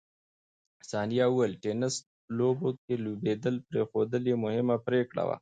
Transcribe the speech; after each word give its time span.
ثانیه 0.89 1.25
وویل، 1.29 1.53
ټېنس 1.63 1.95
لوبو 2.37 2.69
کې 2.83 2.93
لوبېدل 3.03 3.55
پرېښودل 3.67 4.21
یې 4.29 4.35
مهمه 4.43 4.75
پرېکړه 4.87 5.23
وه. 5.27 5.37